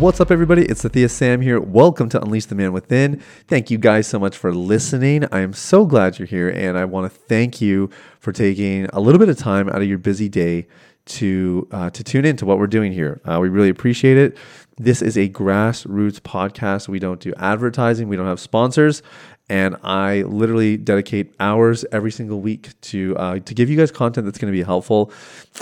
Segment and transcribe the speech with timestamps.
[0.00, 0.64] What's up, everybody?
[0.64, 1.60] It's Sathiya Sam here.
[1.60, 3.22] Welcome to Unleash the Man Within.
[3.46, 5.24] Thank you guys so much for listening.
[5.30, 8.98] I am so glad you're here, and I want to thank you for taking a
[8.98, 10.66] little bit of time out of your busy day
[11.06, 13.20] to uh, to tune in to what we're doing here.
[13.24, 14.36] Uh, we really appreciate it.
[14.78, 16.88] This is a grassroots podcast.
[16.88, 18.08] We don't do advertising.
[18.08, 19.00] We don't have sponsors
[19.48, 24.24] and I literally dedicate hours every single week to uh, to give you guys content
[24.24, 25.12] that's going to be helpful.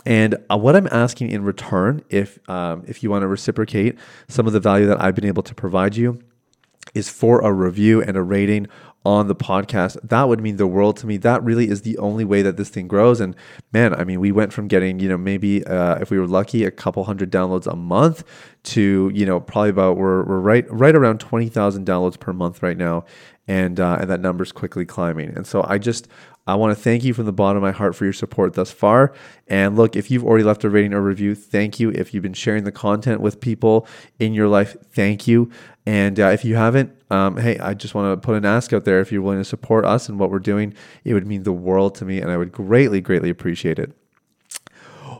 [0.06, 4.46] And uh, what I'm asking in return, if um, if you want to reciprocate some
[4.46, 6.22] of the value that I've been able to provide you,
[6.94, 8.68] is for a review and a rating
[9.04, 11.16] on the podcast, that would mean the world to me.
[11.16, 13.20] That really is the only way that this thing grows.
[13.20, 13.34] And
[13.72, 16.64] man, I mean, we went from getting, you know, maybe uh, if we were lucky,
[16.64, 18.22] a couple hundred downloads a month
[18.62, 22.62] to, you know, probably about we're, we're right right around twenty thousand downloads per month
[22.62, 23.04] right now,
[23.48, 25.30] and uh, and that number's quickly climbing.
[25.36, 26.08] And so I just
[26.46, 28.70] I want to thank you from the bottom of my heart for your support thus
[28.70, 29.14] far.
[29.46, 31.90] And look, if you've already left a rating or review, thank you.
[31.90, 33.86] If you've been sharing the content with people
[34.18, 35.50] in your life, thank you.
[35.86, 38.84] And uh, if you haven't, um, hey, I just want to put an ask out
[38.84, 39.00] there.
[39.00, 41.94] If you're willing to support us and what we're doing, it would mean the world
[41.96, 43.92] to me, and I would greatly, greatly appreciate it.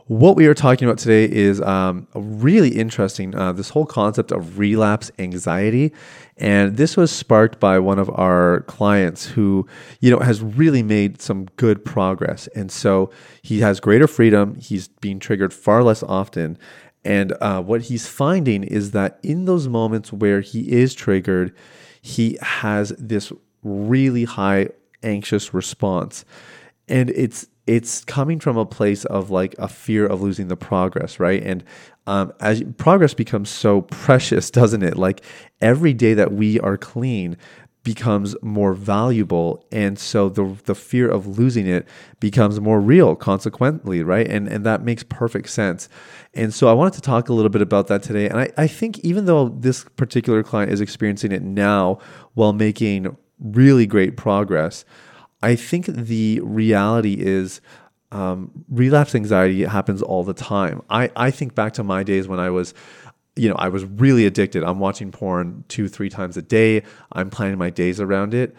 [0.07, 3.33] What we are talking about today is um, really interesting.
[3.33, 5.93] Uh, this whole concept of relapse anxiety,
[6.35, 9.65] and this was sparked by one of our clients who,
[10.01, 13.11] you know, has really made some good progress, and so
[13.43, 14.55] he has greater freedom.
[14.55, 16.57] He's being triggered far less often,
[17.05, 21.55] and uh, what he's finding is that in those moments where he is triggered,
[22.01, 23.31] he has this
[23.63, 24.67] really high
[25.01, 26.25] anxious response.
[26.89, 31.19] And it's it's coming from a place of like a fear of losing the progress,
[31.19, 31.41] right?
[31.41, 31.63] And
[32.07, 34.97] um, as progress becomes so precious, doesn't it?
[34.97, 35.21] Like
[35.61, 37.37] every day that we are clean,
[37.83, 41.85] becomes more valuable and so the the fear of losing it
[42.21, 45.89] becomes more real consequently right and and that makes perfect sense
[46.33, 48.67] and so I wanted to talk a little bit about that today and I, I
[48.67, 51.99] think even though this particular client is experiencing it now
[52.35, 54.85] while making really great progress
[55.43, 57.61] I think the reality is
[58.11, 62.39] um, relapse anxiety happens all the time I, I think back to my days when
[62.39, 62.73] I was
[63.35, 64.63] you know, I was really addicted.
[64.63, 66.83] I'm watching porn two, three times a day.
[67.11, 68.55] I'm planning my days around it.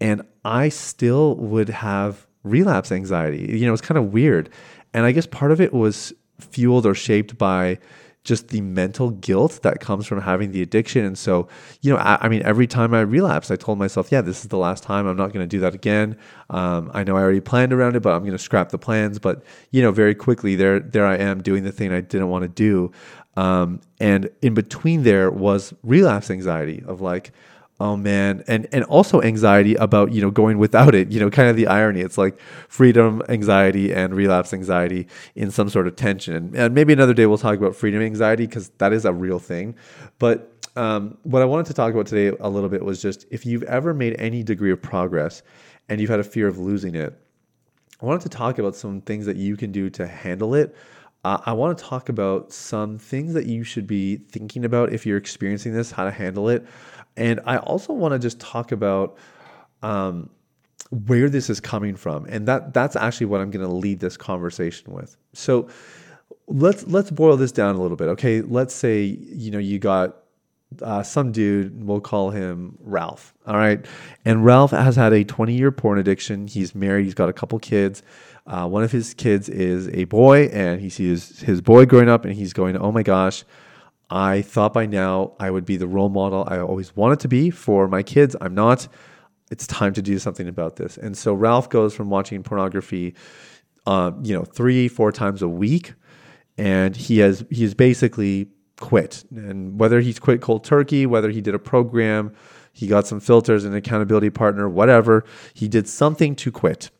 [0.00, 3.56] And I still would have relapse anxiety.
[3.58, 4.50] You know, it's kind of weird.
[4.92, 7.78] And I guess part of it was fueled or shaped by
[8.22, 11.04] just the mental guilt that comes from having the addiction.
[11.04, 11.48] And so,
[11.80, 14.48] you know, I, I mean, every time I relapsed, I told myself, yeah, this is
[14.48, 15.06] the last time.
[15.06, 16.16] I'm not going to do that again.
[16.50, 19.18] Um, I know I already planned around it, but I'm going to scrap the plans.
[19.18, 22.42] But, you know, very quickly there, there I am doing the thing I didn't want
[22.42, 22.92] to do.
[23.36, 27.32] Um, and in between there was relapse anxiety of like,
[27.80, 28.44] oh man.
[28.46, 31.66] And and also anxiety about you know going without it you know kind of the
[31.66, 32.00] irony.
[32.02, 36.52] It's like freedom anxiety and relapse anxiety in some sort of tension.
[36.54, 39.74] And maybe another day we'll talk about freedom anxiety because that is a real thing.
[40.18, 43.44] But um, what i wanted to talk about today a little bit was just if
[43.44, 45.42] you've ever made any degree of progress
[45.88, 47.18] and you've had a fear of losing it
[48.00, 50.74] i wanted to talk about some things that you can do to handle it
[51.24, 55.04] uh, I want to talk about some things that you should be thinking about if
[55.04, 56.66] you're experiencing this, how to handle it.
[57.16, 59.18] And I also want to just talk about
[59.82, 60.30] um,
[61.06, 62.24] where this is coming from.
[62.26, 65.16] And that that's actually what I'm going to lead this conversation with.
[65.34, 65.68] So
[66.46, 68.08] let's let's boil this down a little bit.
[68.08, 70.16] Okay, let's say you know you got
[70.82, 73.34] uh, some dude, we'll call him Ralph.
[73.46, 73.84] All right.
[74.24, 76.46] And Ralph has had a 20 year porn addiction.
[76.46, 78.02] He's married, he's got a couple kids.
[78.46, 82.24] Uh, one of his kids is a boy, and he sees his boy growing up,
[82.24, 83.44] and he's going, Oh my gosh,
[84.08, 87.50] I thought by now I would be the role model I always wanted to be
[87.50, 88.34] for my kids.
[88.40, 88.88] I'm not.
[89.50, 90.96] It's time to do something about this.
[90.96, 93.14] And so Ralph goes from watching pornography,
[93.86, 95.94] uh, you know, three, four times a week,
[96.56, 98.48] and he has he's basically
[98.80, 99.24] quit.
[99.34, 102.34] And whether he's quit cold turkey, whether he did a program,
[102.72, 105.24] he got some filters, an accountability partner, whatever,
[105.54, 106.90] he did something to quit.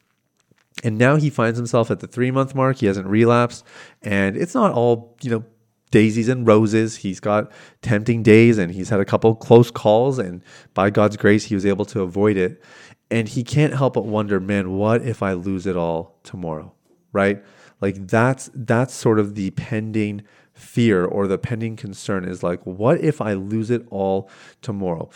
[0.85, 2.79] And now he finds himself at the three month mark.
[2.79, 3.65] He hasn't relapsed.
[4.03, 5.45] And it's not all, you know,
[5.91, 6.97] daisies and roses.
[6.97, 7.51] He's got
[7.83, 10.19] tempting days and he's had a couple close calls.
[10.19, 10.43] And
[10.75, 12.63] by God's grace, he was able to avoid it.
[13.11, 16.73] And he can't help but wonder, man, what if I lose it all tomorrow?
[17.13, 17.45] Right?
[17.81, 20.23] Like that's that's sort of the pending
[20.61, 24.31] fear or the pending concern is like, what if I lose it all
[24.63, 25.11] tomorrow?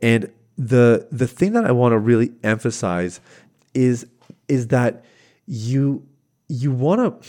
[0.00, 3.20] And the the thing that I want to really emphasize
[3.74, 4.06] is
[4.48, 5.04] is that
[5.46, 6.06] you
[6.48, 7.28] you want to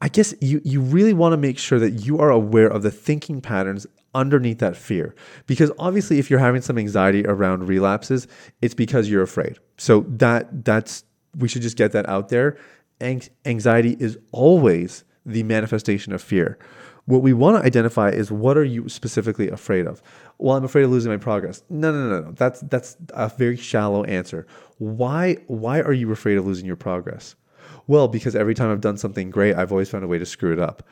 [0.00, 2.90] I guess you you really want to make sure that you are aware of the
[2.90, 5.14] thinking patterns underneath that fear.
[5.46, 8.28] Because obviously if you're having some anxiety around relapses
[8.62, 9.58] it's because you're afraid.
[9.76, 11.04] So that that's
[11.36, 12.56] we should just get that out there.
[13.00, 16.58] Anxiety is always the manifestation of fear
[17.06, 20.02] what we want to identify is what are you specifically afraid of
[20.38, 23.56] well i'm afraid of losing my progress no no no no that's that's a very
[23.56, 24.46] shallow answer
[24.78, 27.34] why why are you afraid of losing your progress
[27.86, 30.52] well because every time i've done something great i've always found a way to screw
[30.52, 30.82] it up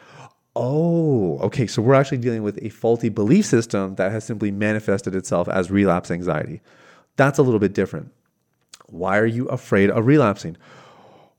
[0.58, 1.66] Oh, okay.
[1.66, 5.70] So we're actually dealing with a faulty belief system that has simply manifested itself as
[5.70, 6.62] relapse anxiety.
[7.16, 8.10] That's a little bit different.
[8.86, 10.56] Why are you afraid of relapsing?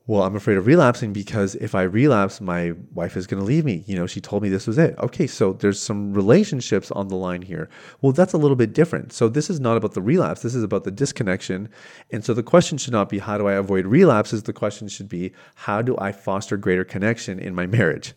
[0.08, 3.66] Well, I'm afraid of relapsing because if I relapse, my wife is going to leave
[3.66, 3.84] me.
[3.86, 4.96] You know, she told me this was it.
[4.98, 7.68] Okay, so there's some relationships on the line here.
[8.00, 9.12] Well, that's a little bit different.
[9.12, 10.40] So this is not about the relapse.
[10.40, 11.68] This is about the disconnection.
[12.10, 14.44] And so the question should not be how do I avoid relapses?
[14.44, 18.14] The question should be how do I foster greater connection in my marriage?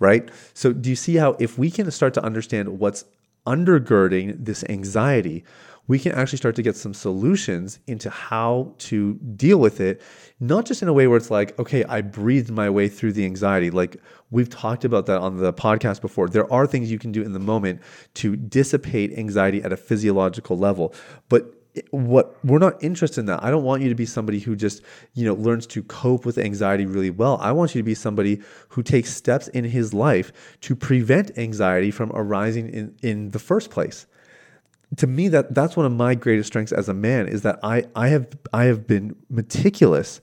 [0.00, 0.28] right?
[0.54, 3.04] So, do you see how if we can start to understand what's
[3.46, 5.44] undergirding this anxiety,
[5.86, 10.00] we can actually start to get some solutions into how to deal with it,
[10.40, 13.24] not just in a way where it's like, okay, I breathed my way through the
[13.24, 13.70] anxiety.
[13.70, 13.98] Like
[14.30, 16.28] we've talked about that on the podcast before.
[16.28, 17.82] There are things you can do in the moment
[18.14, 20.94] to dissipate anxiety at a physiological level.
[21.28, 21.54] But
[21.90, 23.42] what we're not interested in that.
[23.42, 24.82] I don't want you to be somebody who just,
[25.14, 27.38] you know, learns to cope with anxiety really well.
[27.40, 31.90] I want you to be somebody who takes steps in his life to prevent anxiety
[31.90, 34.06] from arising in, in the first place.
[34.96, 37.84] To me, that that's one of my greatest strengths as a man is that I,
[37.96, 40.20] I have I have been meticulous,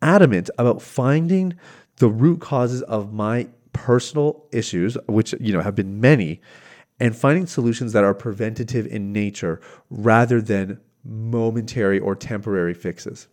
[0.00, 1.54] adamant about finding
[1.96, 6.40] the root causes of my personal issues, which you know have been many,
[7.00, 9.60] and finding solutions that are preventative in nature
[9.90, 13.28] rather than momentary or temporary fixes.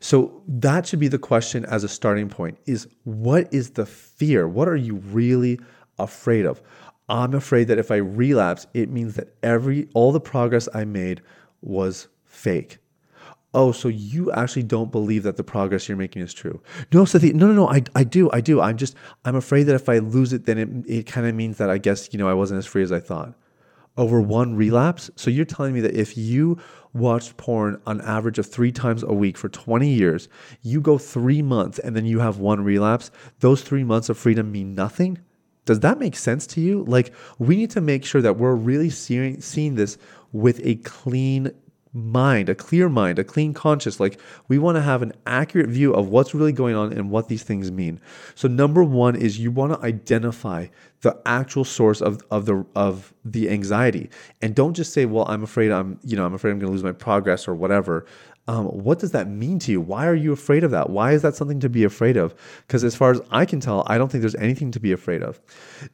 [0.00, 4.48] So that should be the question as a starting point is what is the fear?
[4.48, 5.60] What are you really
[5.98, 6.60] afraid of?
[7.12, 11.20] I'm afraid that if I relapse, it means that every all the progress I made
[11.60, 12.78] was fake.
[13.54, 16.62] Oh, so you actually don't believe that the progress you're making is true?
[16.90, 17.68] No, Sathi, no, no, no.
[17.68, 18.62] I, I do, I do.
[18.62, 21.58] I'm just, I'm afraid that if I lose it, then it, it kind of means
[21.58, 23.34] that I guess you know I wasn't as free as I thought
[23.96, 25.10] over one relapse.
[25.16, 26.58] So you're telling me that if you
[26.94, 30.28] watched porn on average of three times a week for 20 years,
[30.62, 33.10] you go three months and then you have one relapse,
[33.40, 35.18] those three months of freedom mean nothing?
[35.64, 36.84] Does that make sense to you?
[36.84, 39.96] Like, we need to make sure that we're really seeing, seeing this
[40.32, 41.52] with a clean
[41.94, 44.00] mind, a clear mind, a clean conscience.
[44.00, 44.18] Like
[44.48, 47.42] we want to have an accurate view of what's really going on and what these
[47.42, 48.00] things mean.
[48.34, 50.68] So number one is you want to identify
[51.02, 54.08] the actual source of, of the of the anxiety.
[54.40, 56.84] And don't just say, well, I'm afraid I'm, you know, I'm afraid I'm gonna lose
[56.84, 58.06] my progress or whatever.
[58.48, 59.80] Um, what does that mean to you?
[59.80, 60.90] Why are you afraid of that?
[60.90, 62.34] Why is that something to be afraid of?
[62.66, 65.22] Because as far as I can tell, I don't think there's anything to be afraid
[65.22, 65.40] of.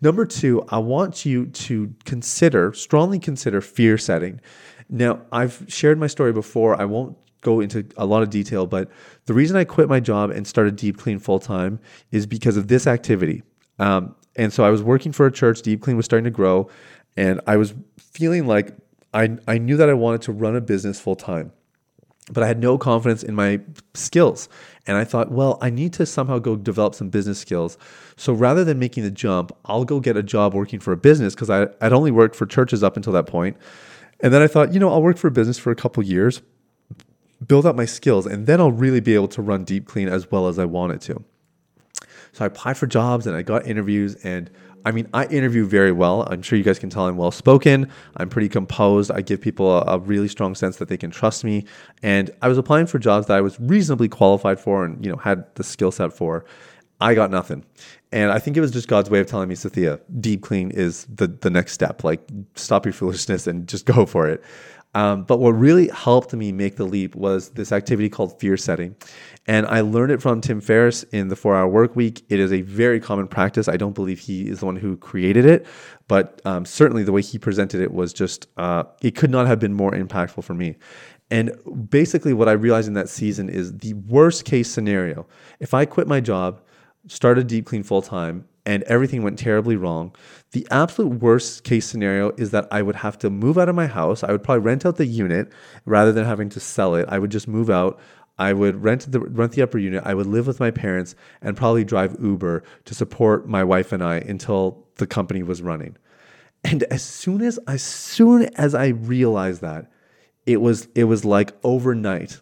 [0.01, 4.41] Number two, I want you to consider, strongly consider fear setting.
[4.89, 6.81] Now, I've shared my story before.
[6.81, 8.91] I won't go into a lot of detail, but
[9.27, 11.79] the reason I quit my job and started Deep Clean full time
[12.11, 13.43] is because of this activity.
[13.79, 16.71] Um, and so I was working for a church, Deep Clean was starting to grow,
[17.17, 18.75] and I was feeling like
[19.13, 21.53] I, I knew that I wanted to run a business full time,
[22.33, 23.61] but I had no confidence in my
[23.95, 24.49] skills.
[24.87, 27.77] And I thought, well, I need to somehow go develop some business skills.
[28.17, 31.35] So rather than making the jump, I'll go get a job working for a business
[31.35, 33.57] because I'd only worked for churches up until that point.
[34.21, 36.43] And then I thought, you know, I'll work for a business for a couple years,
[37.47, 40.31] build up my skills, and then I'll really be able to run deep clean as
[40.31, 41.23] well as I wanted to.
[42.33, 44.51] So I applied for jobs and I got interviews and
[44.85, 46.27] I mean, I interview very well.
[46.31, 47.91] I'm sure you guys can tell I'm well spoken.
[48.17, 49.11] I'm pretty composed.
[49.11, 51.65] I give people a, a, really strong sense that they can trust me.
[52.03, 55.19] And I was applying for jobs that I was reasonably qualified for and you know
[55.19, 56.45] had the skill set for.
[57.01, 57.65] I got nothing.
[58.11, 61.07] And I think it was just God's way of telling me, Sathiya, deep clean is
[61.13, 62.05] the the next step.
[62.05, 64.43] Like stop your foolishness and just go for it.
[64.95, 68.97] Um, but what really helped me make the leap was this activity called fear setting.
[69.47, 72.25] And I learned it from Tim Ferriss in the four hour work week.
[72.29, 73.69] It is a very common practice.
[73.69, 75.67] I don't believe he is the one who created it,
[76.07, 79.59] but um, certainly the way he presented it was just, uh, it could not have
[79.59, 80.77] been more impactful for me.
[81.31, 81.53] And
[81.91, 85.27] basically, what I realized in that season is the worst case scenario.
[85.61, 86.63] If I quit my job,
[87.07, 90.15] start a Deep Clean full time, and everything went terribly wrong,
[90.53, 93.87] the absolute worst case scenario is that I would have to move out of my
[93.87, 94.23] house.
[94.23, 95.51] I would probably rent out the unit
[95.87, 97.07] rather than having to sell it.
[97.09, 97.99] I would just move out.
[98.39, 100.03] I would rent the rent the upper unit.
[100.05, 104.05] I would live with my parents and probably drive Uber to support my wife and
[104.05, 105.97] I until the company was running.
[106.63, 109.91] And as soon as as soon as I realized that,
[110.45, 112.39] it was it was like overnight.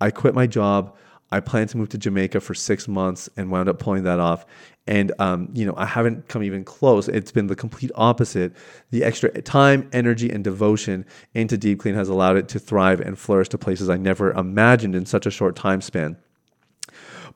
[0.00, 0.96] I quit my job.
[1.30, 4.46] I planned to move to Jamaica for six months and wound up pulling that off.
[4.88, 7.08] And um, you know, I haven't come even close.
[7.08, 8.54] It's been the complete opposite.
[8.90, 11.04] The extra time, energy, and devotion
[11.34, 14.96] into Deep Clean has allowed it to thrive and flourish to places I never imagined
[14.96, 16.16] in such a short time span.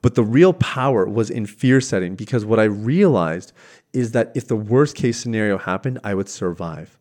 [0.00, 3.52] But the real power was in fear setting because what I realized
[3.92, 6.98] is that if the worst case scenario happened, I would survive.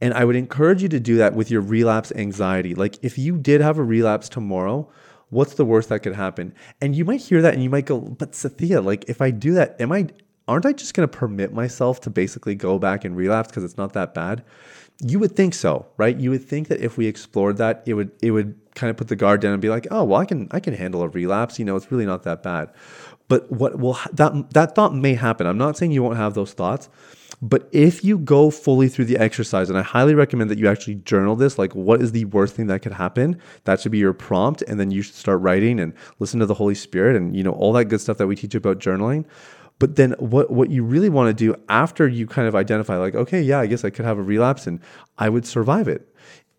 [0.00, 2.74] And I would encourage you to do that with your relapse anxiety.
[2.74, 4.90] Like if you did have a relapse tomorrow,
[5.30, 6.54] what's the worst that could happen?
[6.80, 9.54] And you might hear that and you might go, but Sathiya, like if I do
[9.54, 10.08] that, am I
[10.46, 13.76] aren't I just going to permit myself to basically go back and relapse because it's
[13.76, 14.44] not that bad?
[15.00, 16.16] You would think so, right?
[16.16, 19.08] You would think that if we explored that, it would it would kind of put
[19.08, 21.58] the guard down and be like, "Oh, well, I can I can handle a relapse,
[21.58, 22.70] you know, it's really not that bad."
[23.26, 25.46] But what will that that thought may happen.
[25.46, 26.88] I'm not saying you won't have those thoughts,
[27.44, 30.94] but if you go fully through the exercise, and I highly recommend that you actually
[30.94, 33.38] journal this, like what is the worst thing that could happen?
[33.64, 36.54] That should be your prompt, and then you should start writing and listen to the
[36.54, 39.26] Holy Spirit and you know all that good stuff that we teach about journaling.
[39.78, 43.14] But then what what you really want to do after you kind of identify like,
[43.14, 44.80] okay, yeah, I guess I could have a relapse and
[45.18, 46.08] I would survive it.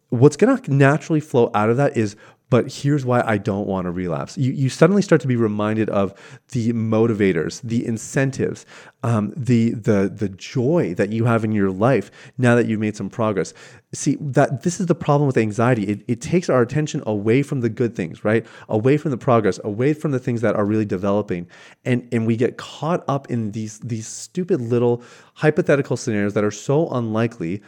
[0.10, 2.16] What's going to naturally flow out of that is
[2.56, 4.38] but here's why I don't want to relapse.
[4.38, 6.14] You, you suddenly start to be reminded of
[6.54, 8.66] the motivators, the incentives,
[9.04, 12.96] um, the, the, the joy that you have in your life now that you've made
[12.96, 13.54] some progress.
[13.92, 15.84] See, that this is the problem with anxiety.
[15.84, 18.46] It, it takes our attention away from the good things, right?
[18.70, 21.50] Away from the progress, away from the things that are really developing.
[21.84, 26.52] And, and we get caught up in these, these stupid little hypothetical scenarios that are
[26.52, 27.62] so unlikely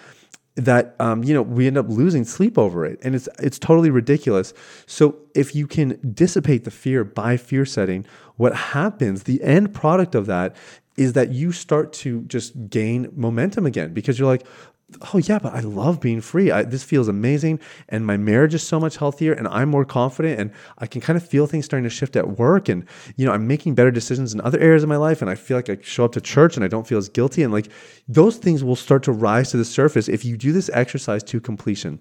[0.57, 2.99] that um, you know we end up losing sleep over it.
[3.03, 4.53] And it's it's totally ridiculous.
[4.85, 8.05] So if you can dissipate the fear by fear setting
[8.37, 10.55] what happens the end product of that
[10.95, 14.45] is that you start to just gain momentum again because you're like
[15.13, 16.49] oh yeah but i love being free.
[16.49, 20.39] I, this feels amazing and my marriage is so much healthier and i'm more confident
[20.39, 22.85] and i can kind of feel things starting to shift at work and
[23.17, 25.57] you know i'm making better decisions in other areas of my life and i feel
[25.57, 27.69] like i show up to church and i don't feel as guilty and like
[28.07, 31.41] those things will start to rise to the surface if you do this exercise to
[31.41, 31.99] completion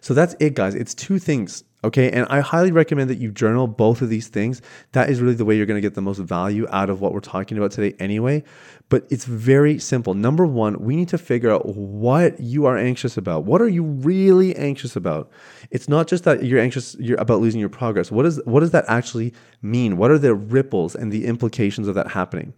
[0.00, 2.10] so that's it guys it's two things Okay.
[2.10, 4.60] And I highly recommend that you journal both of these things.
[4.92, 7.12] That is really the way you're going to get the most value out of what
[7.12, 8.42] we're talking about today, anyway.
[8.88, 10.14] But it's very simple.
[10.14, 13.44] Number one, we need to figure out what you are anxious about.
[13.44, 15.30] What are you really anxious about?
[15.70, 18.10] It's not just that you're anxious you're about losing your progress.
[18.10, 19.96] What, is, what does that actually mean?
[19.96, 22.54] What are the ripples and the implications of that happening?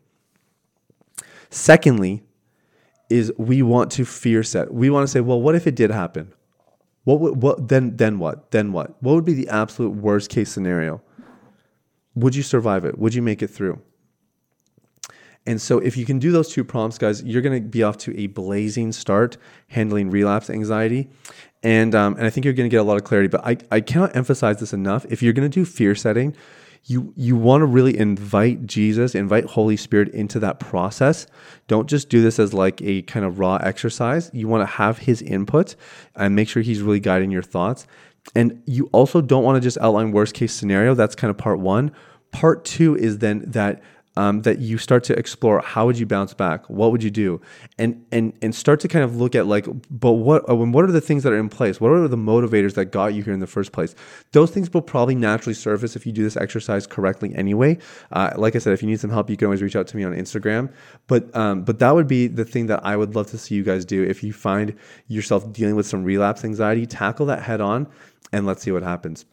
[1.50, 2.22] Secondly,
[3.10, 4.72] is we want to fear set.
[4.72, 6.32] We want to say, well, what if it did happen?
[7.10, 8.52] What would what then then what?
[8.52, 9.02] Then what?
[9.02, 11.02] What would be the absolute worst case scenario?
[12.14, 12.98] Would you survive it?
[12.98, 13.80] Would you make it through?
[15.44, 17.98] And so if you can do those two prompts, guys, you're going to be off
[17.98, 19.38] to a blazing start
[19.68, 21.08] handling relapse anxiety.
[21.64, 23.28] And, um, and I think you're going to get a lot of clarity.
[23.28, 25.04] But I, I cannot emphasize this enough.
[25.08, 26.36] If you're going to do fear setting,
[26.84, 31.26] you you want to really invite Jesus, invite Holy Spirit into that process.
[31.68, 34.30] Don't just do this as like a kind of raw exercise.
[34.32, 35.76] You want to have his input
[36.16, 37.86] and make sure he's really guiding your thoughts.
[38.34, 40.94] And you also don't want to just outline worst case scenario.
[40.94, 41.92] That's kind of part 1.
[42.32, 43.82] Part 2 is then that
[44.16, 46.68] um, that you start to explore how would you bounce back?
[46.68, 47.40] What would you do?
[47.78, 50.92] And and and start to kind of look at like but what uh, what are
[50.92, 51.80] the things that are in place?
[51.80, 53.94] What are the motivators that got you here in the first place?
[54.32, 57.78] Those things will probably naturally surface if you do this exercise correctly anyway.
[58.10, 59.96] Uh, like i said if you need some help you can always reach out to
[59.96, 60.72] me on instagram.
[61.06, 63.62] But um, but that would be the thing that i would love to see you
[63.62, 64.76] guys do if you find
[65.08, 66.86] yourself dealing with some relapse anxiety.
[66.86, 67.86] Tackle that head on
[68.32, 69.24] and let's see what happens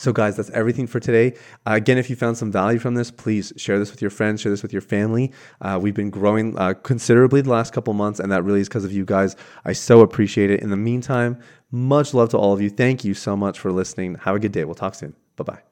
[0.00, 1.36] so, guys, that's everything for today.
[1.66, 4.40] Uh, again, if you found some value from this, please share this with your friends,
[4.40, 5.32] share this with your family.
[5.60, 8.84] Uh, we've been growing uh, considerably the last couple months, and that really is because
[8.84, 9.34] of you guys.
[9.64, 10.60] I so appreciate it.
[10.60, 11.40] In the meantime,
[11.72, 12.70] much love to all of you.
[12.70, 14.14] Thank you so much for listening.
[14.16, 14.64] Have a good day.
[14.64, 15.16] We'll talk soon.
[15.34, 15.62] Bye bye.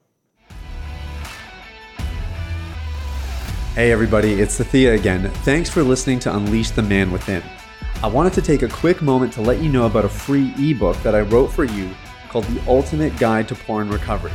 [3.75, 5.31] Hey, everybody, it's Sathiya again.
[5.45, 7.45] Thanks for listening to Unleash the Man Within.
[8.03, 10.97] I wanted to take a quick moment to let you know about a free ebook
[11.05, 11.95] that I wrote for you
[12.37, 14.33] called The Ultimate Guide to Porn Recovery.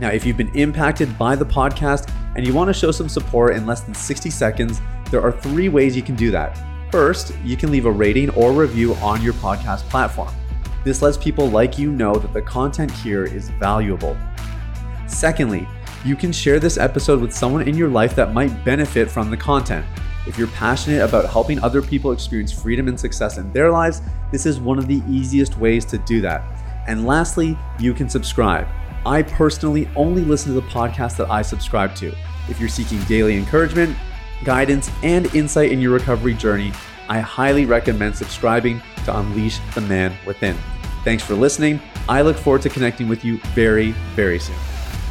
[0.00, 3.54] Now, if you've been impacted by the podcast and you want to show some support
[3.54, 4.80] in less than 60 seconds,
[5.12, 6.58] there are three ways you can do that.
[6.90, 10.34] First, you can leave a rating or review on your podcast platform.
[10.86, 14.16] This lets people like you know that the content here is valuable.
[15.08, 15.66] Secondly,
[16.04, 19.36] you can share this episode with someone in your life that might benefit from the
[19.36, 19.84] content.
[20.28, 24.00] If you're passionate about helping other people experience freedom and success in their lives,
[24.30, 26.40] this is one of the easiest ways to do that.
[26.86, 28.68] And lastly, you can subscribe.
[29.04, 32.14] I personally only listen to the podcast that I subscribe to.
[32.48, 33.96] If you're seeking daily encouragement,
[34.44, 36.72] guidance, and insight in your recovery journey,
[37.08, 40.56] I highly recommend subscribing to Unleash the Man Within.
[41.06, 41.78] Thanks for listening.
[42.08, 44.56] I look forward to connecting with you very, very soon.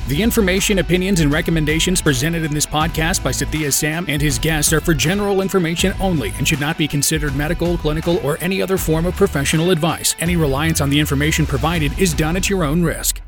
[0.10, 4.74] The information, opinions, and recommendations presented in this podcast by Sathiya Sam and his guests
[4.74, 8.78] are for general information only and should not be considered medical, clinical, or any other
[8.78, 10.18] form of professional advice.
[10.20, 13.22] Any reliance on the information provided is done at your own risk.